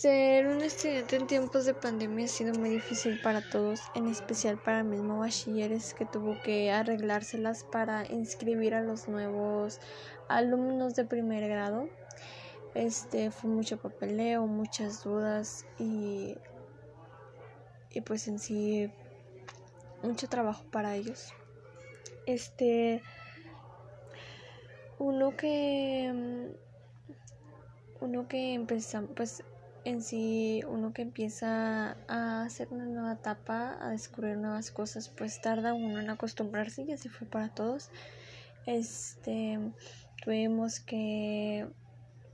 Ser 0.00 0.46
un 0.46 0.60
estudiante 0.60 1.16
en 1.16 1.26
tiempos 1.26 1.64
de 1.64 1.74
pandemia 1.74 2.26
ha 2.26 2.28
sido 2.28 2.54
muy 2.54 2.70
difícil 2.70 3.20
para 3.20 3.42
todos, 3.50 3.80
en 3.96 4.06
especial 4.06 4.56
para 4.56 4.78
el 4.78 4.84
mismo 4.84 5.18
bachilleres 5.18 5.92
que 5.92 6.04
tuvo 6.04 6.40
que 6.40 6.70
arreglárselas 6.70 7.64
para 7.64 8.06
inscribir 8.06 8.76
a 8.76 8.80
los 8.80 9.08
nuevos 9.08 9.80
alumnos 10.28 10.94
de 10.94 11.04
primer 11.04 11.48
grado. 11.48 11.88
Este 12.76 13.32
fue 13.32 13.50
mucho 13.50 13.76
papeleo, 13.78 14.46
muchas 14.46 15.02
dudas 15.02 15.66
y, 15.80 16.36
y 17.90 18.00
pues 18.02 18.28
en 18.28 18.38
sí 18.38 18.92
mucho 20.04 20.28
trabajo 20.28 20.62
para 20.70 20.94
ellos. 20.94 21.34
Este 22.24 23.02
uno 25.00 25.36
que 25.36 26.54
uno 28.00 28.28
que 28.28 28.54
empezamos 28.54 29.10
pues 29.16 29.42
en 29.88 30.02
sí 30.02 30.62
uno 30.68 30.92
que 30.92 31.02
empieza 31.02 31.96
a 32.08 32.42
hacer 32.42 32.68
una 32.70 32.84
nueva 32.84 33.14
etapa, 33.14 33.78
a 33.80 33.90
descubrir 33.90 34.36
nuevas 34.36 34.70
cosas, 34.70 35.08
pues 35.08 35.40
tarda 35.40 35.72
uno 35.72 35.98
en 35.98 36.10
acostumbrarse 36.10 36.82
y 36.82 36.92
así 36.92 37.08
fue 37.08 37.26
para 37.26 37.48
todos. 37.48 37.90
Este, 38.66 39.58
tuvimos 40.22 40.80
que, 40.80 41.66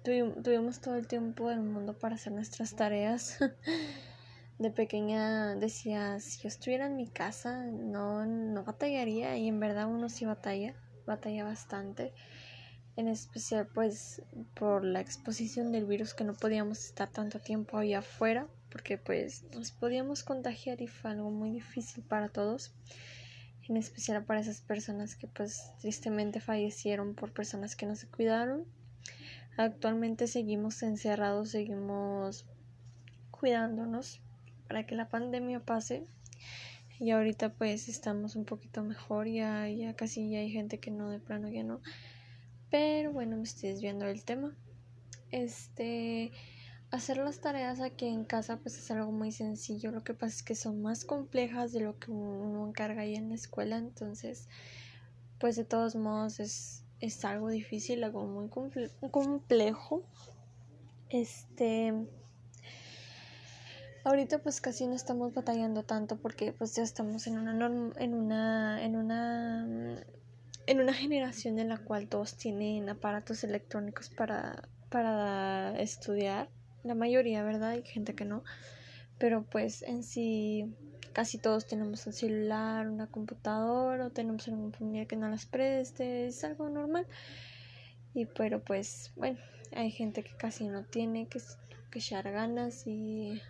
tuvimos, 0.02 0.80
todo 0.80 0.96
el 0.96 1.06
tiempo 1.06 1.48
del 1.48 1.60
mundo 1.60 1.96
para 1.96 2.16
hacer 2.16 2.32
nuestras 2.32 2.74
tareas. 2.74 3.38
De 4.58 4.70
pequeña 4.70 5.56
decía, 5.56 6.20
si 6.20 6.42
yo 6.42 6.48
estuviera 6.48 6.86
en 6.86 6.96
mi 6.96 7.08
casa, 7.08 7.64
no, 7.64 8.24
no 8.24 8.64
batallaría 8.64 9.36
y 9.36 9.48
en 9.48 9.58
verdad 9.58 9.86
uno 9.86 10.08
sí 10.08 10.24
batalla, 10.24 10.74
batalla 11.06 11.44
bastante 11.44 12.12
en 12.96 13.08
especial 13.08 13.66
pues 13.74 14.22
por 14.54 14.84
la 14.84 15.00
exposición 15.00 15.72
del 15.72 15.86
virus 15.86 16.14
que 16.14 16.24
no 16.24 16.34
podíamos 16.34 16.84
estar 16.84 17.08
tanto 17.08 17.40
tiempo 17.40 17.78
allá 17.78 17.98
afuera 17.98 18.46
porque 18.70 18.98
pues 18.98 19.44
nos 19.54 19.70
podíamos 19.72 20.22
contagiar 20.22 20.80
y 20.80 20.86
fue 20.86 21.10
algo 21.10 21.30
muy 21.30 21.50
difícil 21.50 22.04
para 22.04 22.28
todos 22.28 22.72
en 23.68 23.76
especial 23.76 24.24
para 24.24 24.40
esas 24.40 24.60
personas 24.60 25.16
que 25.16 25.26
pues 25.26 25.72
tristemente 25.80 26.40
fallecieron 26.40 27.14
por 27.14 27.32
personas 27.32 27.76
que 27.76 27.86
no 27.86 27.96
se 27.96 28.08
cuidaron. 28.08 28.66
Actualmente 29.56 30.26
seguimos 30.26 30.82
encerrados 30.82 31.50
seguimos 31.50 32.46
cuidándonos 33.30 34.20
para 34.68 34.86
que 34.86 34.94
la 34.94 35.08
pandemia 35.08 35.60
pase 35.60 36.04
y 36.98 37.10
ahorita 37.10 37.52
pues 37.54 37.88
estamos 37.88 38.36
un 38.36 38.44
poquito 38.44 38.82
mejor 38.82 39.26
ya 39.28 39.68
ya 39.68 39.94
casi 39.94 40.30
ya 40.30 40.38
hay 40.38 40.50
gente 40.50 40.78
que 40.78 40.90
no 40.90 41.10
de 41.10 41.18
plano 41.18 41.48
ya 41.48 41.62
no 41.62 41.80
pero 42.74 43.12
bueno, 43.12 43.36
me 43.36 43.44
estoy 43.44 43.68
desviando 43.68 44.04
del 44.04 44.24
tema. 44.24 44.52
Este, 45.30 46.32
hacer 46.90 47.18
las 47.18 47.40
tareas 47.40 47.80
aquí 47.80 48.08
en 48.08 48.24
casa 48.24 48.56
pues 48.56 48.76
es 48.76 48.90
algo 48.90 49.12
muy 49.12 49.30
sencillo. 49.30 49.92
Lo 49.92 50.02
que 50.02 50.12
pasa 50.12 50.34
es 50.34 50.42
que 50.42 50.56
son 50.56 50.82
más 50.82 51.04
complejas 51.04 51.72
de 51.72 51.78
lo 51.78 52.00
que 52.00 52.10
uno 52.10 52.66
encarga 52.66 53.02
ahí 53.02 53.14
en 53.14 53.28
la 53.28 53.36
escuela. 53.36 53.76
Entonces, 53.76 54.48
pues 55.38 55.54
de 55.54 55.64
todos 55.64 55.94
modos 55.94 56.40
es, 56.40 56.82
es 56.98 57.24
algo 57.24 57.48
difícil, 57.48 58.02
algo 58.02 58.26
muy 58.26 58.48
complejo. 58.48 60.02
Este, 61.10 61.94
ahorita 64.02 64.42
pues 64.42 64.60
casi 64.60 64.88
no 64.88 64.96
estamos 64.96 65.32
batallando 65.32 65.84
tanto 65.84 66.16
porque 66.16 66.52
pues 66.52 66.74
ya 66.74 66.82
estamos 66.82 67.28
en 67.28 67.38
una 67.38 67.92
en 68.00 68.14
una 68.14 68.84
en 68.84 68.96
una 68.96 70.04
en 70.66 70.80
una 70.80 70.94
generación 70.94 71.58
en 71.58 71.68
la 71.68 71.78
cual 71.78 72.08
todos 72.08 72.36
tienen 72.36 72.88
aparatos 72.88 73.44
electrónicos 73.44 74.08
para, 74.08 74.68
para 74.90 75.78
estudiar, 75.80 76.48
la 76.82 76.94
mayoría, 76.94 77.42
¿verdad? 77.42 77.70
Hay 77.70 77.82
gente 77.82 78.14
que 78.14 78.24
no, 78.24 78.44
pero 79.18 79.44
pues 79.44 79.82
en 79.82 80.02
sí 80.02 80.74
casi 81.12 81.38
todos 81.38 81.66
tenemos 81.66 82.06
un 82.06 82.12
celular, 82.12 82.88
una 82.88 83.06
computadora 83.06 84.06
o 84.06 84.10
tenemos 84.10 84.48
algún 84.48 84.72
familiar 84.72 85.06
que 85.06 85.16
no 85.16 85.28
las 85.28 85.46
preste, 85.46 86.26
es 86.26 86.42
algo 86.44 86.68
normal. 86.68 87.06
Y 88.14 88.26
pero 88.26 88.62
pues 88.62 89.12
bueno, 89.16 89.38
hay 89.74 89.90
gente 89.90 90.22
que 90.22 90.36
casi 90.36 90.68
no 90.68 90.84
tiene, 90.84 91.26
que, 91.26 91.40
que 91.90 91.98
echar 91.98 92.30
ganas 92.30 92.86
y 92.86 93.40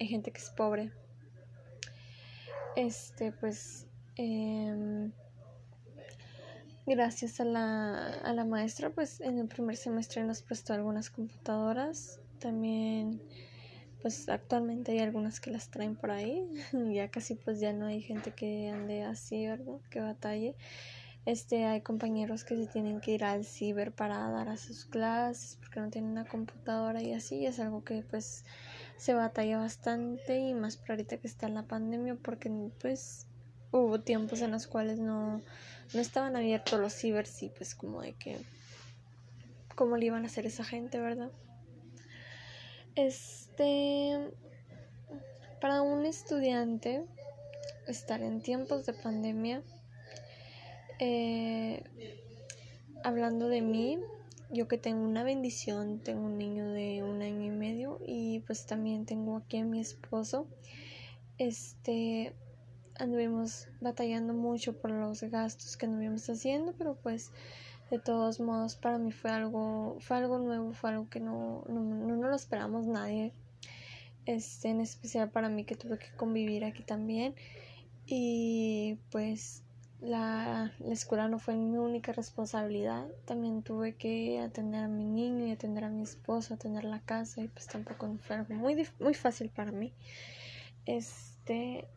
hay 0.00 0.06
gente 0.06 0.30
que 0.30 0.38
es 0.38 0.50
pobre. 0.50 0.92
Este 2.76 3.32
pues... 3.32 3.86
Eh, 4.16 5.10
gracias 6.88 7.40
a 7.40 7.44
la, 7.44 8.08
a 8.08 8.32
la 8.32 8.44
maestra, 8.44 8.90
pues 8.90 9.20
en 9.20 9.38
el 9.38 9.48
primer 9.48 9.76
semestre 9.76 10.24
nos 10.24 10.42
prestó 10.42 10.72
algunas 10.72 11.10
computadoras. 11.10 12.20
También, 12.38 13.20
pues 14.02 14.28
actualmente 14.28 14.92
hay 14.92 15.00
algunas 15.00 15.40
que 15.40 15.50
las 15.50 15.70
traen 15.70 15.96
por 15.96 16.10
ahí. 16.10 16.48
ya 16.92 17.10
casi 17.10 17.34
pues 17.34 17.60
ya 17.60 17.72
no 17.72 17.86
hay 17.86 18.00
gente 18.00 18.32
que 18.32 18.70
ande 18.70 19.02
así, 19.02 19.46
¿verdad? 19.46 19.80
Que 19.90 20.00
batalle. 20.00 20.56
Este, 21.26 21.66
hay 21.66 21.82
compañeros 21.82 22.44
que 22.44 22.56
se 22.56 22.66
tienen 22.66 23.00
que 23.00 23.10
ir 23.10 23.24
al 23.24 23.44
ciber 23.44 23.92
para 23.92 24.30
dar 24.30 24.48
a 24.48 24.56
sus 24.56 24.86
clases 24.86 25.56
porque 25.56 25.78
no 25.78 25.90
tienen 25.90 26.12
una 26.12 26.24
computadora 26.24 27.02
y 27.02 27.12
así. 27.12 27.44
Es 27.44 27.60
algo 27.60 27.84
que 27.84 28.02
pues 28.02 28.44
se 28.96 29.12
batalla 29.12 29.58
bastante 29.58 30.38
y 30.38 30.54
más 30.54 30.78
por 30.78 30.92
ahorita 30.92 31.18
que 31.18 31.26
está 31.26 31.48
la 31.48 31.64
pandemia 31.64 32.14
porque 32.14 32.50
pues 32.80 33.26
hubo 33.72 34.00
tiempos 34.00 34.40
en 34.40 34.52
los 34.52 34.66
cuales 34.66 34.98
no 34.98 35.42
no 35.94 36.00
estaban 36.00 36.36
abiertos 36.36 36.78
los 36.80 36.92
cibers 36.92 37.44
pues 37.56 37.74
como 37.74 38.02
de 38.02 38.12
que 38.12 38.38
cómo 39.74 39.96
le 39.96 40.06
iban 40.06 40.24
a 40.24 40.26
hacer 40.26 40.44
esa 40.44 40.64
gente, 40.64 40.98
¿verdad? 40.98 41.30
Este 42.96 44.18
para 45.60 45.82
un 45.82 46.04
estudiante 46.04 47.04
estar 47.86 48.22
en 48.22 48.40
tiempos 48.40 48.86
de 48.86 48.92
pandemia 48.92 49.62
eh, 50.98 51.82
hablando 53.02 53.48
de 53.48 53.60
mí 53.62 53.98
yo 54.50 54.68
que 54.68 54.78
tengo 54.78 55.04
una 55.04 55.24
bendición 55.24 56.00
tengo 56.00 56.26
un 56.26 56.38
niño 56.38 56.68
de 56.68 57.02
un 57.02 57.22
año 57.22 57.44
y 57.44 57.50
medio 57.50 57.98
y 58.06 58.40
pues 58.40 58.66
también 58.66 59.04
tengo 59.04 59.36
aquí 59.36 59.58
a 59.58 59.64
mi 59.64 59.80
esposo 59.80 60.46
este 61.38 62.34
anduvimos 62.98 63.68
batallando 63.80 64.34
mucho 64.34 64.76
por 64.76 64.90
los 64.90 65.22
gastos 65.22 65.76
que 65.76 65.86
anduvimos 65.86 66.28
haciendo, 66.28 66.72
pero 66.76 66.96
pues 66.96 67.30
de 67.90 67.98
todos 67.98 68.40
modos 68.40 68.76
para 68.76 68.98
mí 68.98 69.12
fue 69.12 69.30
algo, 69.30 69.96
fue 70.00 70.18
algo 70.18 70.38
nuevo, 70.38 70.72
fue 70.72 70.90
algo 70.90 71.08
que 71.08 71.20
no, 71.20 71.64
no, 71.68 71.80
no, 71.80 72.28
lo 72.28 72.36
esperamos 72.36 72.86
nadie. 72.86 73.32
Este, 74.26 74.68
en 74.68 74.80
especial 74.82 75.30
para 75.30 75.48
mí 75.48 75.64
que 75.64 75.74
tuve 75.74 75.98
que 75.98 76.10
convivir 76.16 76.64
aquí 76.64 76.82
también. 76.82 77.34
Y 78.04 78.98
pues 79.10 79.62
la, 80.00 80.72
la, 80.80 80.92
escuela 80.92 81.28
no 81.28 81.38
fue 81.38 81.56
mi 81.56 81.78
única 81.78 82.12
responsabilidad. 82.12 83.06
También 83.24 83.62
tuve 83.62 83.96
que 83.96 84.38
atender 84.40 84.84
a 84.84 84.88
mi 84.88 85.04
niño 85.04 85.46
y 85.46 85.52
atender 85.52 85.84
a 85.84 85.88
mi 85.88 86.02
esposo, 86.02 86.54
atender 86.54 86.84
la 86.84 87.00
casa 87.00 87.42
y 87.42 87.48
pues 87.48 87.66
tampoco 87.66 88.14
fue 88.20 88.36
algo 88.36 88.54
muy, 88.54 88.86
muy 89.00 89.14
fácil 89.14 89.48
para 89.48 89.72
mí. 89.72 89.94
Este, 90.84 91.88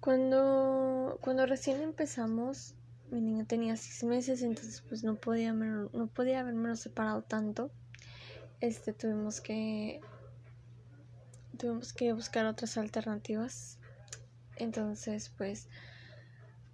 Cuando, 0.00 1.18
cuando 1.20 1.46
recién 1.46 1.82
empezamos, 1.82 2.74
mi 3.10 3.20
niña 3.20 3.44
tenía 3.44 3.76
seis 3.76 4.04
meses, 4.04 4.42
entonces 4.42 4.82
pues 4.88 5.02
no 5.02 5.16
podía, 5.16 5.52
no 5.52 6.06
podía 6.14 6.40
haberme 6.40 6.74
separado 6.76 7.22
tanto. 7.22 7.70
Este, 8.60 8.92
tuvimos 8.92 9.40
que, 9.40 10.00
tuvimos 11.56 11.92
que 11.92 12.12
buscar 12.12 12.46
otras 12.46 12.76
alternativas. 12.76 13.78
Entonces, 14.56 15.30
pues, 15.36 15.68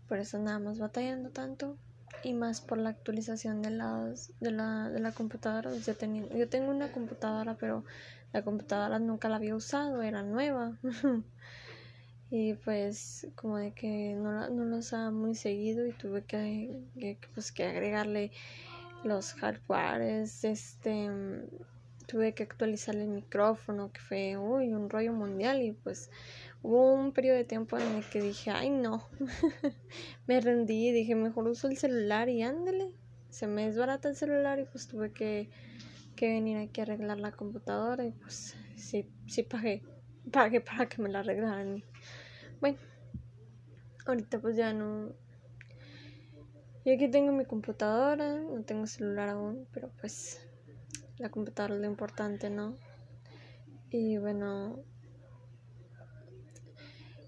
por 0.09 0.19
eso 0.19 0.39
nada 0.39 0.59
más 0.59 0.79
batallando 0.79 1.31
tanto 1.31 1.77
y 2.23 2.33
más 2.33 2.61
por 2.61 2.79
la 2.79 2.91
actualización 2.91 3.61
de, 3.63 3.71
las, 3.71 4.33
de, 4.41 4.51
la, 4.51 4.89
de 4.89 5.01
la 5.01 5.13
computadora. 5.13 5.75
Yo, 5.77 5.95
tenía, 5.95 6.27
yo 6.29 6.49
tengo 6.49 6.71
una 6.71 6.91
computadora, 6.91 7.55
pero 7.55 7.85
la 8.33 8.43
computadora 8.43 8.99
nunca 8.99 9.29
la 9.29 9.37
había 9.37 9.55
usado, 9.55 10.03
era 10.03 10.23
nueva. 10.23 10.79
y 12.37 12.55
pues 12.55 13.29
como 13.37 13.59
de 13.59 13.71
que 13.71 14.17
no, 14.17 14.51
no 14.51 14.65
lo 14.65 14.79
usaba 14.79 15.13
muy 15.13 15.37
seguido 15.37 15.87
y 15.87 15.93
tuve 15.93 16.25
que, 16.25 17.17
pues 17.33 17.53
que 17.53 17.65
agregarle 17.65 18.33
los 19.05 19.35
hardwares 19.35 20.43
este 20.43 21.09
tuve 22.09 22.35
que 22.35 22.43
actualizar 22.43 22.97
el 22.97 23.07
micrófono 23.07 23.93
que 23.93 24.01
fue 24.01 24.37
uy, 24.37 24.73
un 24.73 24.91
rollo 24.91 25.13
mundial 25.13 25.63
y 25.63 25.71
pues 25.71 26.11
hubo 26.65 26.93
un 26.93 27.13
periodo 27.13 27.37
de 27.37 27.45
tiempo 27.45 27.79
en 27.79 27.87
el 27.99 28.05
que 28.11 28.21
dije 28.21 28.51
ay 28.51 28.69
no 28.69 29.07
me 30.27 30.41
rendí 30.41 30.91
dije 30.91 31.15
mejor 31.15 31.47
uso 31.47 31.69
el 31.69 31.77
celular 31.77 32.29
y 32.29 32.43
ándale 32.43 32.91
se 33.31 33.47
me 33.47 33.67
desbarata 33.67 34.09
el 34.09 34.17
celular 34.17 34.59
y 34.59 34.65
pues 34.65 34.89
tuve 34.89 35.13
que, 35.13 35.51
que 36.17 36.31
venir 36.31 36.59
aquí 36.59 36.81
a 36.81 36.83
arreglar 36.83 37.21
la 37.21 37.31
computadora 37.31 38.05
y 38.05 38.11
pues 38.11 38.57
sí 38.75 39.07
sí 39.29 39.45
pagué 39.45 39.85
pagué 40.33 40.61
para 40.61 40.89
que 40.89 41.01
me 41.01 41.09
la 41.09 41.21
arreglaran 41.21 41.85
bueno, 42.61 42.79
ahorita 44.07 44.41
pues 44.41 44.57
ya 44.57 44.73
no. 44.73 45.13
Y 46.85 46.91
aquí 46.91 47.09
tengo 47.09 47.33
mi 47.33 47.47
computadora, 47.47 48.39
no 48.41 48.63
tengo 48.63 48.87
celular 48.87 49.31
aún, 49.31 49.67
pero 49.73 49.91
pues 50.01 50.47
la 51.19 51.31
computadora 51.31 51.75
es 51.75 51.81
lo 51.81 51.87
importante, 51.87 52.51
¿no? 52.51 52.77
Y 53.91 54.19
bueno, 54.19 54.79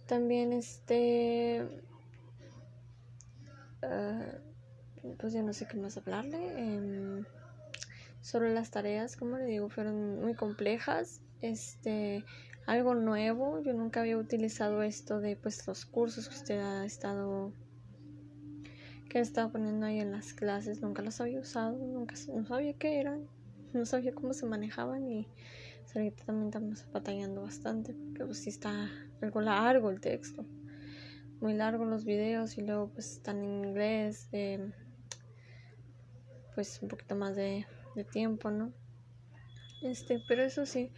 también 0.07 0.53
este... 0.53 1.67
Ah, 3.83 4.27
pues 5.19 5.33
ya 5.33 5.43
no 5.43 5.53
sé 5.53 5.67
qué 5.67 5.77
más 5.77 5.97
hablarle. 5.97 6.39
Eh, 6.41 7.25
sobre 8.21 8.53
las 8.53 8.71
tareas, 8.71 9.17
como 9.17 9.39
le 9.39 9.45
digo, 9.45 9.69
fueron 9.69 10.21
muy 10.21 10.35
complejas. 10.35 11.21
Este, 11.41 12.25
algo 12.67 12.95
nuevo. 12.95 13.61
Yo 13.63 13.73
nunca 13.73 14.01
había 14.01 14.19
utilizado 14.19 14.83
esto 14.83 15.21
de 15.21 15.37
pues 15.37 15.67
los 15.67 15.87
cursos 15.87 16.29
que 16.29 16.35
usted 16.35 16.61
ha 16.61 16.85
estado 16.85 17.53
que 19.09 19.21
estaba 19.21 19.51
poniendo 19.51 19.87
ahí 19.87 20.01
en 20.01 20.13
las 20.13 20.35
clases. 20.35 20.83
Nunca 20.83 21.03
los 21.03 21.21
había 21.21 21.41
usado, 21.41 21.79
nunca 21.79 22.15
no 22.35 22.45
sabía 22.45 22.75
qué 22.75 23.01
eran, 23.01 23.27
no 23.73 23.87
sabía 23.87 24.15
cómo 24.15 24.35
se 24.35 24.47
manejaban 24.47 25.09
y 25.09 25.29
ahorita 25.97 26.25
también 26.25 26.49
estamos 26.49 26.87
batallando 26.93 27.43
bastante 27.43 27.95
porque 27.95 28.25
pues 28.25 28.39
sí 28.39 28.51
está 28.51 28.91
algo 29.21 29.41
largo 29.41 29.91
el 29.91 30.01
texto 30.01 30.45
muy 31.41 31.55
largo 31.55 31.85
los 31.85 32.05
videos 32.05 32.59
y 32.59 32.63
luego 32.63 32.89
pues 32.89 33.13
están 33.13 33.43
en 33.43 33.67
inglés 33.67 34.29
eh, 34.33 34.73
pues 36.55 36.81
un 36.83 36.89
poquito 36.89 37.15
más 37.15 37.37
de, 37.37 37.67
de, 37.95 38.05
tiempo 38.05 38.51
no 38.51 38.73
este 39.83 40.23
pero 40.29 40.43
eso 40.43 40.67
sí 40.67 40.93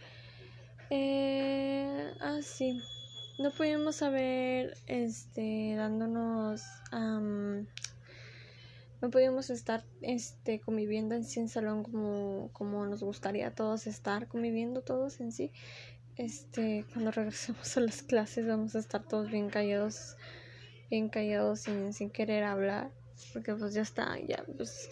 eh, 0.89 2.13
ah 2.19 2.39
sí. 2.41 2.81
No 3.37 3.51
pudimos 3.51 3.97
saber 3.97 4.75
este 4.87 5.75
dándonos 5.77 6.61
no 9.01 9.09
podíamos 9.11 9.49
estar 9.49 9.85
este 10.01 10.59
conviviendo 10.59 11.15
en 11.15 11.23
sí 11.23 11.39
en 11.39 11.47
salón 11.47 11.83
como, 11.83 12.49
como 12.51 12.85
nos 12.85 13.01
gustaría 13.01 13.47
a 13.47 13.55
todos 13.55 13.87
estar 13.87 14.27
conviviendo 14.27 14.81
todos 14.81 15.21
en 15.21 15.31
sí. 15.31 15.51
Este 16.17 16.85
cuando 16.91 17.11
regresemos 17.11 17.77
a 17.77 17.79
las 17.79 18.01
clases 18.03 18.45
vamos 18.45 18.75
a 18.75 18.79
estar 18.79 19.03
todos 19.03 19.31
bien 19.31 19.49
callados 19.49 20.17
bien 20.89 21.07
callados 21.07 21.61
sin, 21.61 21.93
sin 21.93 22.09
querer 22.09 22.43
hablar 22.43 22.91
porque 23.31 23.55
pues 23.55 23.73
ya 23.73 23.83
está 23.83 24.17
ya 24.27 24.43
pues 24.57 24.89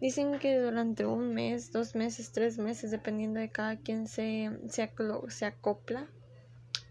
dicen 0.00 0.38
que 0.38 0.58
durante 0.58 1.06
un 1.06 1.34
mes 1.34 1.72
dos 1.72 1.94
meses 1.94 2.32
tres 2.32 2.58
meses 2.58 2.90
dependiendo 2.90 3.40
de 3.40 3.50
cada 3.50 3.76
quien 3.76 4.06
se 4.06 4.50
se, 4.68 4.90
se 5.28 5.44
acopla 5.46 6.06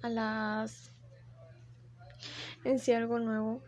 a 0.01 0.09
las 0.09 0.91
en 2.63 2.79
sí 2.79 2.91
algo 2.93 3.19
nuevo 3.19 3.61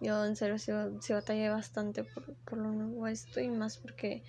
yo 0.00 0.24
en 0.26 0.36
serio 0.36 0.58
sí, 0.58 0.72
batallé 1.12 1.48
bastante 1.48 2.04
por, 2.04 2.34
por, 2.34 2.58
lo 2.58 2.70
nuevo 2.70 3.06
esto 3.06 3.40
y 3.40 3.48
más 3.48 3.78
porque, 3.78 4.22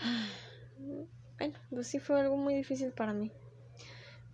bueno, 1.38 1.54
pues 1.70 1.86
sí 1.86 1.98
fue 1.98 2.20
algo 2.20 2.36
muy 2.36 2.54
difícil 2.54 2.92
para 2.92 3.12
mí. 3.12 3.30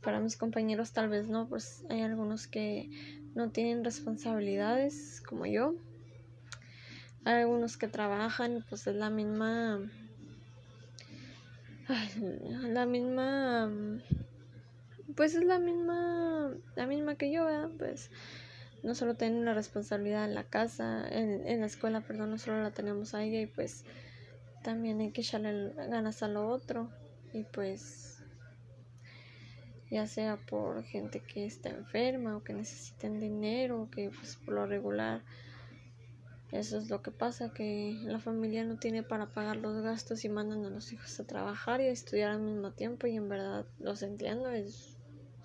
Para 0.03 0.21
mis 0.21 0.37
compañeros 0.37 0.93
tal 0.93 1.09
vez 1.09 1.29
no, 1.29 1.49
pues 1.49 1.85
hay 1.91 2.03
algunos 2.03 2.47
que 2.47 2.89
no 3.35 3.51
tienen 3.51 3.85
responsabilidades 3.85 5.21
como 5.27 5.47
yo. 5.47 5.75
Hay 7.25 7.41
algunos 7.43 7.77
que 7.77 7.89
trabajan 7.89 8.65
pues 8.69 8.87
es 8.87 8.97
la 8.97 9.11
misma... 9.11 9.81
la 12.69 12.87
misma 12.87 13.71
pues 15.17 15.35
es 15.35 15.45
la 15.45 15.59
misma 15.59 16.55
la 16.77 16.87
misma 16.87 17.17
que 17.17 17.33
yo 17.33 17.45
¿verdad? 17.45 17.71
pues 17.77 18.11
no 18.83 18.95
solo 18.95 19.15
tienen 19.15 19.45
la 19.45 19.55
responsabilidad 19.55 20.25
en 20.25 20.35
la 20.35 20.45
casa, 20.45 21.07
en, 21.11 21.47
en 21.47 21.61
la 21.61 21.67
escuela, 21.67 22.01
perdón, 22.01 22.31
no 22.31 22.39
solo 22.39 22.63
la 22.63 22.71
tenemos 22.71 23.15
a 23.15 23.23
ella 23.23 23.41
y 23.41 23.47
pues 23.47 23.85
también 24.63 25.01
hay 25.01 25.11
que 25.11 25.21
echarle 25.21 25.73
ganas 25.75 26.23
a 26.23 26.29
lo 26.29 26.49
otro 26.49 26.91
y 27.33 27.45
pues 27.45 28.23
ya 29.91 30.07
sea 30.07 30.37
por 30.37 30.85
gente 30.85 31.21
que 31.21 31.45
está 31.47 31.71
enferma 31.71 32.37
o 32.37 32.45
que 32.45 32.53
necesiten 32.53 33.19
dinero 33.19 33.83
o 33.83 33.91
que 33.91 34.11
pues 34.11 34.37
por 34.37 34.55
lo 34.55 34.67
regular 34.67 35.23
eso 36.53 36.79
es 36.79 36.91
lo 36.91 37.03
que 37.03 37.11
pasa 37.11 37.53
que 37.53 38.01
la 38.05 38.19
familia 38.19 38.65
no 38.65 38.77
tiene 38.77 39.03
para 39.03 39.27
pagar 39.27 39.57
los 39.57 39.83
gastos 39.83 40.25
y 40.25 40.29
mandan 40.29 40.65
a 40.65 40.71
los 40.71 40.93
hijos 40.93 41.19
a 41.21 41.25
trabajar 41.25 41.81
y 41.81 41.87
a 41.87 41.93
estudiar 41.93 42.31
al 42.33 42.41
mismo 42.41 42.73
tiempo 42.73 43.07
y 43.07 43.17
en 43.17 43.29
verdad 43.29 43.67
los 43.79 44.03
entiendo 44.03 44.51
es, 44.51 44.97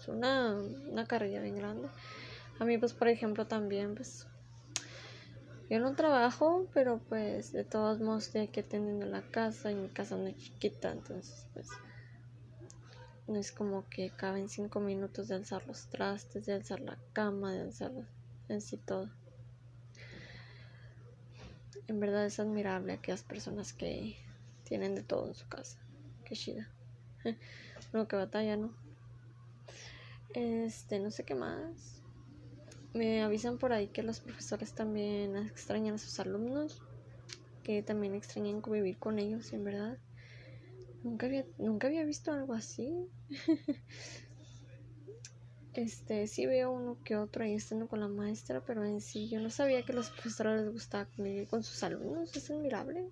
una, 0.07 0.55
una 0.91 1.05
carrera 1.05 1.41
bien 1.41 1.55
grande 1.55 1.87
a 2.57 2.63
mí, 2.63 2.77
pues, 2.77 2.93
por 2.93 3.09
ejemplo, 3.09 3.47
también, 3.47 3.95
pues, 3.95 4.27
yo 5.69 5.79
no 5.79 5.93
trabajo, 5.95 6.67
pero 6.73 6.99
pues, 7.09 7.51
de 7.51 7.65
todos 7.65 7.99
modos, 7.99 8.27
estoy 8.27 8.41
aquí 8.41 8.61
atendiendo 8.61 9.05
la 9.07 9.21
casa 9.21 9.71
y 9.71 9.75
mi 9.75 9.89
casa 9.89 10.15
no 10.15 10.27
es 10.27 10.37
chiquita, 10.37 10.91
entonces, 10.91 11.47
pues, 11.53 11.67
no 13.27 13.35
es 13.37 13.51
como 13.51 13.89
que 13.89 14.09
caben 14.09 14.47
cinco 14.47 14.79
minutos 14.79 15.27
de 15.27 15.35
alzar 15.35 15.67
los 15.67 15.87
trastes, 15.87 16.45
de 16.45 16.53
alzar 16.53 16.79
la 16.79 16.97
cama, 17.11 17.51
de 17.51 17.61
alzar 17.61 17.91
en 18.47 18.61
sí 18.61 18.77
todo. 18.77 19.09
En 21.87 21.99
verdad 21.99 22.25
es 22.25 22.39
admirable 22.39 22.93
aquellas 22.93 23.21
personas 23.23 23.73
que 23.73 24.17
tienen 24.63 24.95
de 24.95 25.03
todo 25.03 25.27
en 25.27 25.35
su 25.35 25.47
casa. 25.47 25.77
Qué 26.25 26.35
chida. 26.35 26.67
Uno 27.93 28.07
que 28.07 28.15
batalla, 28.15 28.57
¿no? 28.57 28.73
Este, 30.33 30.99
no 30.99 31.11
sé 31.11 31.23
qué 31.23 31.35
más. 31.35 32.01
Me 32.93 33.21
avisan 33.23 33.57
por 33.57 33.73
ahí 33.73 33.87
que 33.87 34.03
los 34.03 34.19
profesores 34.19 34.73
también 34.73 35.35
extrañan 35.37 35.95
a 35.95 35.97
sus 35.97 36.19
alumnos, 36.19 36.81
que 37.63 37.83
también 37.83 38.15
extrañan 38.15 38.61
convivir 38.61 38.97
con 38.97 39.19
ellos, 39.19 39.53
en 39.53 39.63
verdad. 39.63 39.97
Nunca 41.03 41.27
había, 41.27 41.45
nunca 41.57 41.87
había 41.87 42.03
visto 42.03 42.31
algo 42.31 42.53
así. 42.53 43.07
este, 45.75 46.27
sí 46.27 46.45
veo 46.45 46.71
uno 46.71 46.97
que 47.03 47.15
otro 47.15 47.43
ahí 47.43 47.53
estando 47.53 47.87
con 47.87 47.99
la 47.99 48.07
maestra, 48.07 48.61
pero 48.65 48.85
en 48.85 49.01
sí 49.01 49.29
yo 49.29 49.39
no 49.39 49.49
sabía 49.49 49.83
que 49.83 49.91
a 49.91 49.95
los 49.95 50.09
profesores 50.09 50.61
les 50.61 50.71
gustaba 50.71 51.05
convivir 51.05 51.47
con 51.47 51.63
sus 51.63 51.83
alumnos, 51.83 52.35
es 52.35 52.49
admirable. 52.49 53.09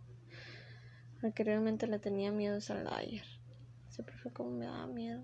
Al 1.22 1.34
que 1.34 1.44
realmente 1.44 1.88
le 1.88 2.00
tenía 2.00 2.32
miedo 2.32 2.58
es 2.58 2.70
al 2.70 2.88
ayer. 2.88 3.26
Ese 3.90 4.04
profe 4.04 4.32
como 4.32 4.52
me 4.52 4.66
daba 4.66 4.88
miedo 4.88 5.24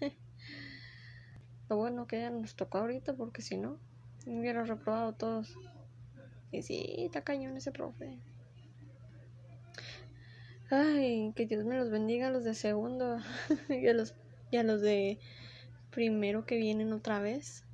bueno 1.68 2.06
que 2.06 2.20
ya 2.20 2.30
nos 2.30 2.54
tocó 2.54 2.78
ahorita 2.78 3.14
porque 3.14 3.42
si 3.42 3.56
no, 3.56 3.78
hubiera 4.26 4.64
reprobado 4.64 5.12
todos. 5.14 5.56
Y 6.50 6.62
sí, 6.62 6.96
está 6.98 7.22
cañón 7.22 7.56
ese 7.56 7.72
profe. 7.72 8.18
Ay, 10.70 11.32
que 11.34 11.46
Dios 11.46 11.64
me 11.64 11.76
los 11.76 11.90
bendiga 11.90 12.28
a 12.28 12.30
los 12.30 12.44
de 12.44 12.54
segundo 12.54 13.18
y, 13.68 13.86
a 13.88 13.94
los, 13.94 14.14
y 14.50 14.56
a 14.56 14.62
los 14.62 14.80
de 14.80 15.18
primero 15.92 16.44
que 16.44 16.56
vienen 16.56 16.92
otra 16.92 17.20
vez. 17.20 17.64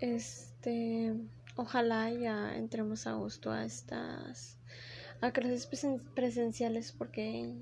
Este, 0.00 1.14
ojalá 1.56 2.10
ya 2.10 2.56
entremos 2.56 3.06
a 3.06 3.14
gusto 3.14 3.50
a 3.50 3.64
estas 3.64 4.58
a 5.20 5.32
clases 5.32 5.68
presenciales 6.14 6.92
porque 6.92 7.54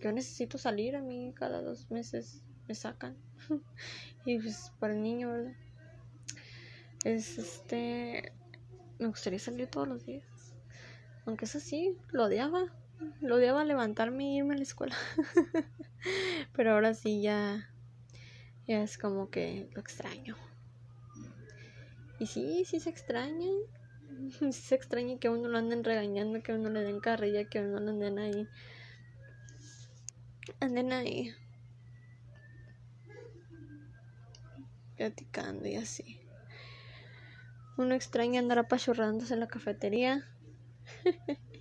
yo 0.00 0.12
necesito 0.12 0.56
salir 0.56 0.96
a 0.96 1.02
mí 1.02 1.34
cada 1.34 1.60
dos 1.60 1.90
meses 1.90 2.42
me 2.66 2.74
sacan 2.74 3.14
y 4.24 4.38
pues 4.38 4.72
para 4.78 4.94
el 4.94 5.02
niño, 5.02 5.30
¿verdad? 5.30 5.52
Es 7.04 7.36
este. 7.36 8.32
Me 8.98 9.08
gustaría 9.08 9.40
salir 9.40 9.66
todos 9.66 9.88
los 9.88 10.06
días. 10.06 10.24
Aunque 11.26 11.46
es 11.46 11.56
así, 11.56 11.96
lo 12.12 12.24
odiaba. 12.24 12.72
Lo 13.20 13.36
odiaba 13.36 13.64
levantarme 13.64 14.24
e 14.24 14.36
irme 14.36 14.54
a 14.54 14.56
la 14.56 14.62
escuela. 14.62 14.96
Pero 16.52 16.72
ahora 16.72 16.94
sí 16.94 17.22
ya. 17.22 17.70
Ya 18.66 18.82
es 18.82 18.98
como 18.98 19.30
que 19.30 19.68
lo 19.74 19.80
extraño. 19.80 20.36
Y 22.18 22.26
sí, 22.26 22.64
sí 22.64 22.80
se 22.80 22.90
extraña. 22.90 23.48
Sí 24.38 24.52
se 24.52 24.74
extraña 24.74 25.18
que 25.18 25.28
uno 25.28 25.48
lo 25.48 25.58
anden 25.58 25.84
regañando, 25.84 26.42
que 26.42 26.52
uno 26.52 26.70
le 26.70 26.82
den 26.82 27.00
carrilla, 27.00 27.44
que 27.44 27.60
uno 27.60 27.80
lo 27.80 27.90
anden 27.90 28.18
ahí. 28.18 28.48
Anden 30.60 30.92
ahí 30.92 31.34
platicando 35.02 35.66
y 35.66 35.74
así. 35.74 36.20
Uno 37.76 37.94
extraña 37.94 38.38
andar 38.38 38.60
apachurrándose 38.60 39.34
en 39.34 39.40
la 39.40 39.48
cafetería. 39.48 40.28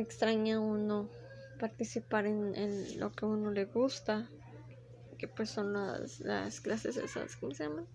extraña 0.00 0.60
uno 0.60 1.08
participar 1.58 2.26
en, 2.26 2.98
lo 2.98 3.12
que 3.12 3.24
a 3.24 3.28
uno 3.28 3.50
le 3.50 3.64
gusta. 3.64 4.28
Que 5.18 5.26
pues 5.26 5.50
son 5.50 5.72
las, 5.72 6.20
las 6.20 6.60
clases 6.60 6.96
esas, 6.96 7.36
¿cómo 7.36 7.52
se 7.52 7.64
llaman? 7.64 7.86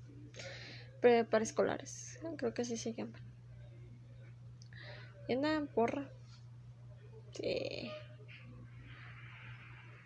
escolares 1.41 2.19
Creo 2.37 2.53
que 2.53 2.61
así 2.61 2.77
se 2.77 2.93
llaman. 2.93 3.21
Y 5.27 5.35
nada, 5.35 5.65
porra. 5.73 6.09
Sí. 7.31 7.91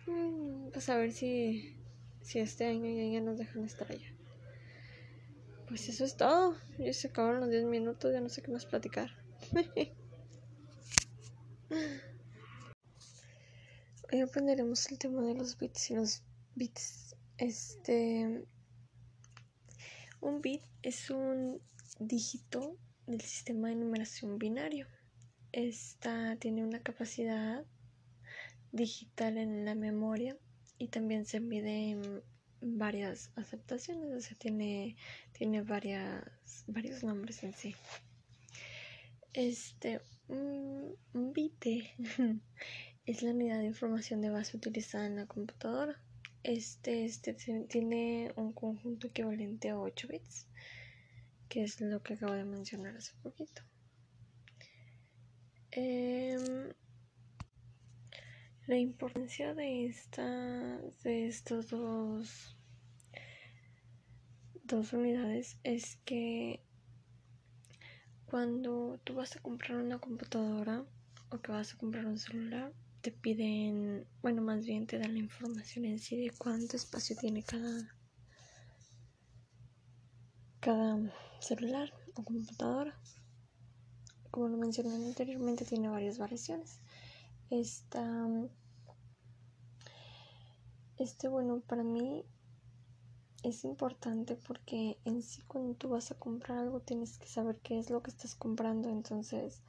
Mm, 0.06 0.70
pues 0.70 0.88
a 0.88 0.96
ver 0.96 1.12
si 1.12 1.78
si 2.28 2.40
este 2.40 2.66
año 2.66 2.84
ya, 3.10 3.20
nos 3.22 3.38
dejan 3.38 3.64
estar 3.64 3.90
allá. 3.90 4.12
Pues 5.66 5.88
eso 5.88 6.04
es 6.04 6.14
todo. 6.14 6.56
Ya 6.78 6.92
se 6.92 7.08
acabaron 7.08 7.40
los 7.40 7.50
10 7.50 7.64
minutos, 7.64 8.12
ya 8.12 8.20
no 8.20 8.28
sé 8.28 8.42
qué 8.42 8.50
más 8.52 8.66
platicar. 8.66 9.10
hoy 14.12 14.20
aprenderemos 14.20 14.90
el 14.90 14.98
tema 14.98 15.22
de 15.22 15.34
los 15.34 15.58
bits 15.58 15.90
y 15.90 15.94
los 15.94 16.22
bits. 16.54 17.14
Este, 17.36 18.44
un 20.20 20.40
bit 20.40 20.62
es 20.82 21.10
un 21.10 21.60
dígito 21.98 22.76
del 23.06 23.20
sistema 23.20 23.68
de 23.68 23.76
numeración 23.76 24.38
binario. 24.38 24.86
Esta 25.52 26.36
tiene 26.36 26.64
una 26.64 26.80
capacidad 26.80 27.64
digital 28.72 29.38
en 29.38 29.64
la 29.64 29.74
memoria 29.74 30.36
y 30.78 30.88
también 30.88 31.26
se 31.26 31.40
mide 31.40 31.90
en 31.90 32.22
varias 32.60 33.30
aceptaciones, 33.36 34.10
o 34.12 34.20
sea, 34.20 34.36
tiene, 34.36 34.96
tiene 35.32 35.62
varias, 35.62 36.64
varios 36.66 37.04
nombres 37.04 37.42
en 37.42 37.52
sí. 37.52 37.74
Este, 39.32 40.00
un, 40.28 40.96
bit 41.32 41.64
es 43.08 43.22
la 43.22 43.30
unidad 43.30 43.60
de 43.60 43.64
información 43.64 44.20
de 44.20 44.28
base 44.28 44.54
utilizada 44.54 45.06
en 45.06 45.16
la 45.16 45.24
computadora. 45.24 45.98
Este, 46.42 47.06
este 47.06 47.32
tiene 47.32 48.34
un 48.36 48.52
conjunto 48.52 49.06
equivalente 49.06 49.70
a 49.70 49.78
8 49.78 50.08
bits, 50.08 50.46
que 51.48 51.62
es 51.62 51.80
lo 51.80 52.02
que 52.02 52.14
acabo 52.14 52.34
de 52.34 52.44
mencionar 52.44 52.94
hace 52.98 53.14
poquito. 53.22 53.62
Em, 55.70 56.74
la 58.66 58.76
importancia 58.76 59.54
de 59.54 59.86
esta 59.86 60.78
de 61.02 61.28
estos 61.28 61.68
dos 61.68 62.58
dos 64.64 64.92
unidades 64.92 65.58
es 65.62 65.96
que 66.04 66.60
cuando 68.26 69.00
tú 69.04 69.14
vas 69.14 69.34
a 69.34 69.40
comprar 69.40 69.78
una 69.78 69.98
computadora 69.98 70.84
o 71.30 71.38
que 71.38 71.52
vas 71.52 71.72
a 71.72 71.78
comprar 71.78 72.04
un 72.04 72.18
celular 72.18 72.70
te 73.10 73.12
piden 73.12 74.06
bueno 74.22 74.42
más 74.42 74.66
bien 74.66 74.86
te 74.86 74.98
dan 74.98 75.14
la 75.14 75.20
información 75.20 75.84
en 75.84 75.98
sí 75.98 76.16
de 76.16 76.30
cuánto 76.36 76.76
espacio 76.76 77.16
tiene 77.16 77.42
cada 77.42 77.94
cada 80.60 80.98
celular 81.40 81.92
o 82.14 82.22
computadora 82.22 82.94
como 84.30 84.48
lo 84.48 84.58
mencioné 84.58 84.94
anteriormente 84.94 85.64
tiene 85.64 85.88
varias 85.88 86.18
variaciones 86.18 86.80
esta 87.50 88.28
este, 90.98 91.28
bueno, 91.28 91.60
para 91.60 91.84
mí 91.84 92.24
es 93.44 93.64
importante 93.64 94.34
porque 94.34 94.98
en 95.04 95.22
sí 95.22 95.42
cuando 95.46 95.74
tú 95.74 95.90
vas 95.90 96.10
a 96.10 96.18
comprar 96.18 96.58
algo 96.58 96.80
tienes 96.80 97.18
que 97.18 97.28
saber 97.28 97.56
qué 97.62 97.78
es 97.78 97.88
lo 97.88 98.02
que 98.02 98.10
estás 98.10 98.34
comprando. 98.34 98.88
Entonces, 98.88 99.62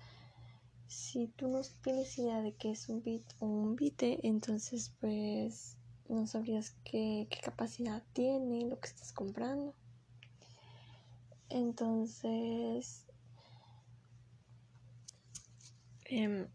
si 0.90 1.28
tú 1.28 1.48
no 1.48 1.62
tienes 1.84 2.18
idea 2.18 2.42
de 2.42 2.54
qué 2.54 2.72
es 2.72 2.90
un 2.90 3.04
bit 3.04 3.24
o 3.40 3.46
un 3.46 3.76
bite, 3.76 4.20
entonces 4.28 4.92
pues 5.00 5.78
no 6.10 6.26
sabrías 6.26 6.76
qué, 6.84 7.28
capacidad 7.44 8.04
tiene 8.14 8.66
lo 8.66 8.80
que 8.80 8.88
estás 8.88 9.14
comprando. 9.14 9.76
Entonces, 11.50 13.06
em, 16.06 16.48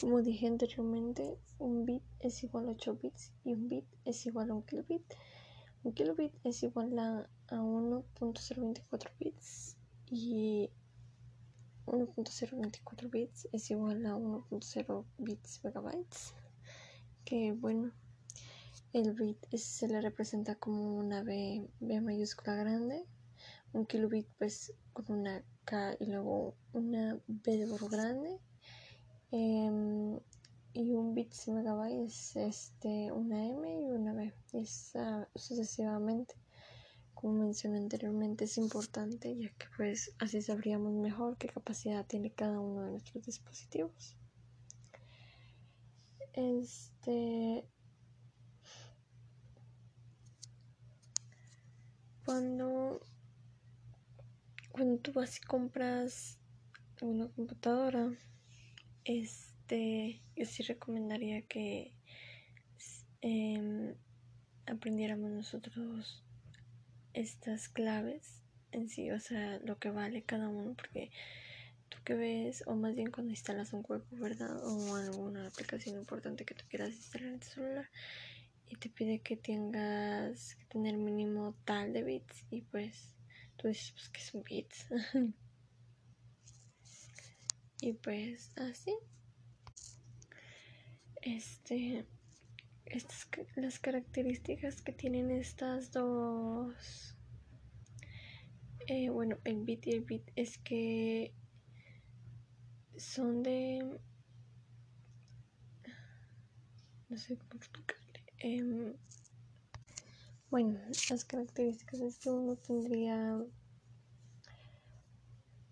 como 0.00 0.20
dije 0.20 0.48
anteriormente, 0.48 1.38
un 1.60 1.86
bit 1.86 2.02
es 2.18 2.42
igual 2.42 2.68
a 2.68 2.72
8 2.72 2.98
bits 3.00 3.30
y 3.44 3.52
un 3.52 3.68
bit 3.68 3.84
es 4.04 4.26
igual 4.26 4.50
a 4.50 4.54
un 4.54 4.62
kilobit. 4.62 5.02
Un 5.84 5.92
kilobit 5.92 6.32
es 6.44 6.64
igual 6.64 6.98
a, 6.98 7.28
1.024 7.50 9.10
bits 9.20 9.76
y 10.10 10.70
1.024 11.94 13.10
bits 13.10 13.48
es 13.52 13.70
igual 13.70 14.04
a 14.06 14.16
1.0 14.16 15.04
bits 15.18 15.60
megabytes. 15.64 16.34
Que 17.24 17.52
bueno, 17.52 17.92
el 18.92 19.12
bit 19.12 19.38
se 19.56 19.88
le 19.88 20.00
representa 20.00 20.54
como 20.54 20.96
una 20.96 21.22
B, 21.22 21.68
B 21.80 22.00
mayúscula 22.00 22.54
grande. 22.54 23.04
Un 23.72 23.86
kilobit 23.86 24.28
pues 24.38 24.72
con 24.92 25.10
una 25.10 25.44
K 25.64 25.96
y 25.98 26.06
luego 26.06 26.54
una 26.72 27.18
B 27.26 27.56
de 27.56 27.66
borro 27.66 27.88
grande. 27.88 28.38
Em, 29.32 30.20
y 30.72 30.94
un 30.94 31.14
bit 31.14 31.34
megabyte 31.48 32.06
es 32.06 32.36
este, 32.36 33.10
una 33.10 33.46
M 33.46 33.80
y 33.80 33.90
una 33.90 34.12
B. 34.12 34.32
Es 34.52 34.92
sucesivamente. 35.34 36.34
Como 37.24 37.38
mencioné 37.38 37.78
anteriormente, 37.78 38.44
es 38.44 38.58
importante 38.58 39.34
ya 39.34 39.48
que 39.48 39.64
pues 39.78 40.12
así 40.18 40.42
sabríamos 40.42 40.92
mejor 40.92 41.38
qué 41.38 41.48
capacidad 41.48 42.04
tiene 42.04 42.30
cada 42.30 42.60
uno 42.60 42.82
de 42.82 42.90
nuestros 42.90 43.24
dispositivos. 43.24 44.14
Este. 46.34 47.64
Cuando, 52.26 53.00
cuando 54.70 54.98
tú 54.98 55.14
vas 55.14 55.38
y 55.38 55.40
compras 55.40 56.38
una 57.00 57.28
computadora, 57.28 58.12
es 59.04 59.54
este, 59.64 60.20
yo 60.36 60.44
sí 60.44 60.62
recomendaría 60.62 61.40
que 61.46 61.94
em, 63.22 63.94
aprendiéramos 64.66 65.30
nosotros 65.30 66.23
estas 67.14 67.68
claves 67.68 68.42
en 68.72 68.88
sí, 68.88 69.10
o 69.10 69.20
sea, 69.20 69.58
lo 69.64 69.78
que 69.78 69.90
vale 69.90 70.22
cada 70.22 70.48
uno, 70.48 70.74
porque 70.74 71.10
tú 71.88 71.98
que 72.04 72.14
ves, 72.14 72.64
o 72.66 72.74
más 72.74 72.94
bien 72.94 73.10
cuando 73.10 73.30
instalas 73.30 73.72
un 73.72 73.82
juego, 73.82 74.04
¿verdad? 74.12 74.62
O 74.64 74.96
alguna 74.96 75.46
aplicación 75.46 75.96
importante 75.96 76.44
que 76.44 76.54
tú 76.54 76.64
quieras 76.68 76.90
instalar 76.90 77.28
en 77.28 77.40
tu 77.40 77.46
celular 77.46 77.88
y 78.68 78.76
te 78.76 78.88
pide 78.88 79.20
que 79.20 79.36
tengas 79.36 80.56
que 80.56 80.64
tener 80.66 80.96
mínimo 80.96 81.54
tal 81.64 81.92
de 81.92 82.02
bits 82.02 82.44
y 82.50 82.62
pues 82.62 83.14
tú 83.56 83.68
dices 83.68 83.92
pues 83.92 84.08
que 84.08 84.20
son 84.20 84.42
bits 84.42 84.86
y 87.80 87.92
pues 87.92 88.50
así 88.56 88.96
este 91.22 92.06
estas 92.86 93.28
las 93.56 93.78
características 93.78 94.82
que 94.82 94.92
tienen 94.92 95.30
estas 95.30 95.90
dos 95.92 97.16
eh, 98.86 99.08
bueno 99.08 99.38
el 99.44 99.64
bit 99.64 99.86
y 99.86 99.92
el 99.92 100.00
bit 100.02 100.30
es 100.36 100.58
que 100.58 101.32
son 102.96 103.42
de 103.42 103.98
no 107.08 107.16
sé 107.16 107.36
cómo 107.36 107.54
explicarle 107.54 108.24
em, 108.38 108.94
bueno 110.50 110.80
las 111.10 111.24
características 111.24 112.00
es 112.00 112.18
que 112.18 112.30
uno 112.30 112.56
tendría 112.56 113.38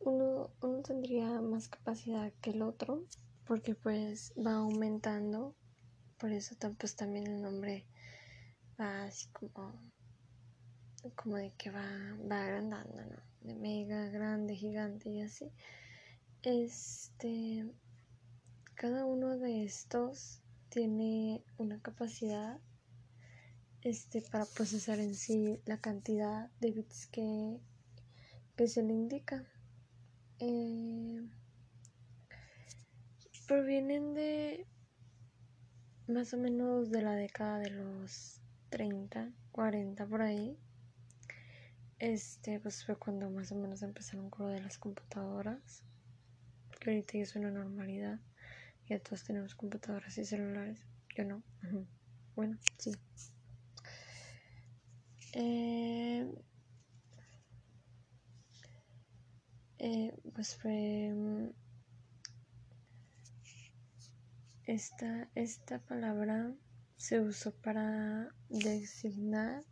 uno, 0.01 0.51
uno 0.61 0.83
tendría 0.83 1.41
más 1.41 1.69
capacidad 1.69 2.33
que 2.41 2.51
el 2.51 2.63
otro 2.63 3.05
porque 3.47 3.75
pues 3.75 4.33
va 4.39 4.55
aumentando, 4.55 5.55
por 6.23 6.31
eso 6.31 6.55
pues 6.79 6.95
también 6.95 7.27
el 7.27 7.43
nombre 7.43 7.85
va 8.81 9.03
así 9.03 9.27
como, 9.33 9.75
como 11.17 11.35
de 11.35 11.51
que 11.59 11.73
va, 11.73 11.85
va 12.31 12.45
agrandando, 12.45 12.95
¿no? 12.95 13.17
De 13.41 13.57
mega, 13.57 14.09
grande, 14.09 14.55
gigante 14.55 15.11
y 15.11 15.23
así. 15.23 15.51
Este, 16.45 17.69
cada 18.77 19.05
uno 19.05 19.37
de 19.37 19.65
estos 19.65 20.41
tiene 20.69 21.43
una 21.59 21.83
capacidad 21.83 22.61
este, 23.81 24.23
para 24.23 24.47
procesar 24.47 25.01
en 25.01 25.17
sí 25.17 25.61
la 25.67 25.79
cantidad 25.79 26.53
de 26.61 26.71
bits 26.71 27.09
que, 27.09 27.59
que 28.55 28.69
se 28.69 28.85
le 28.85 28.93
indica. 28.93 29.45
Eh, 30.39 31.21
provienen 33.49 34.15
de 34.15 34.69
más 36.09 36.35
o 36.35 36.37
menos 36.37 36.91
de 36.91 37.03
la 37.03 37.15
década 37.15 37.59
de 37.59 37.71
los 37.71 38.41
30, 38.71 39.31
40 39.53 40.07
por 40.07 40.23
ahí. 40.23 40.57
Este 41.99 42.59
pues 42.61 42.85
fue 42.85 42.97
cuando 42.97 43.31
más 43.31 43.53
o 43.53 43.57
menos 43.57 43.83
empezaron 43.83 44.29
con 44.31 44.47
lo 44.47 44.53
de 44.53 44.61
las 44.61 44.79
computadoras. 44.79 45.83
Que 46.81 46.91
ahorita 46.91 47.15
ya 47.15 47.23
es 47.23 47.37
una 47.37 47.51
normalidad. 47.51 48.19
Ya 48.89 48.99
todos 48.99 49.25
tenemos 49.25 49.55
computadoras 49.55 50.19
y 50.19 50.25
celulares. 50.25 50.85
Yo 51.17 51.25
no. 51.25 51.43
Bueno, 52.35 52.59
sí. 52.79 52.93
Eh, 55.35 56.27
eh, 59.79 60.15
pues 60.35 60.57
fue 60.57 61.53
Esta, 64.73 65.29
esta 65.35 65.81
palabra 65.81 66.51
se 66.97 67.21
usó 67.21 67.53
para 67.53 68.35
designar 68.49 69.63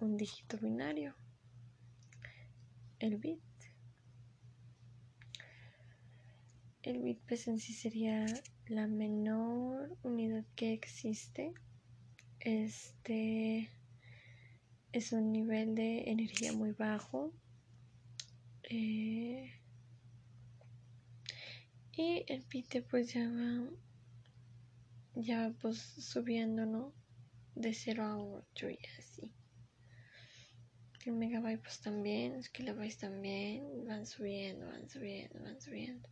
un 0.00 0.16
dígito 0.16 0.56
binario, 0.56 1.16
el 3.00 3.16
bit. 3.16 3.42
el 6.84 7.02
bit 7.02 7.18
pues 7.26 7.48
en 7.48 7.58
sí 7.58 7.72
sería 7.72 8.24
la 8.68 8.86
menor 8.86 9.98
unidad 10.04 10.44
que 10.54 10.72
existe. 10.72 11.52
Este 12.38 13.68
es 14.92 15.10
un 15.10 15.32
nivel 15.32 15.74
de 15.74 16.08
energía 16.08 16.52
muy 16.52 16.70
bajo. 16.70 17.32
Eh, 18.70 19.50
y 21.96 22.24
el 22.28 22.44
bit 22.48 22.86
pues 22.88 23.12
ya 23.12 23.28
va 23.28 23.83
ya 25.14 25.52
pues 25.60 25.78
subiendo, 25.78 26.66
¿no? 26.66 26.92
De 27.54 27.72
0 27.72 28.04
a 28.04 28.18
8 28.18 28.70
y 28.70 28.78
así. 28.98 29.32
El 31.04 31.12
megabyte 31.12 31.60
pues 31.60 31.80
también, 31.80 32.36
los 32.36 32.48
kilobytes 32.48 32.98
también 32.98 33.84
van 33.86 34.06
subiendo, 34.06 34.66
van 34.66 34.88
subiendo, 34.88 35.42
van 35.42 35.60
subiendo. 35.60 36.08